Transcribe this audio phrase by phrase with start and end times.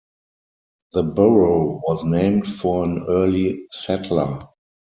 [0.93, 4.39] The borough was named for an early settler.